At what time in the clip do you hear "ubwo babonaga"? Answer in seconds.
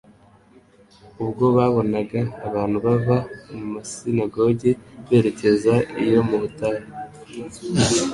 1.23-2.19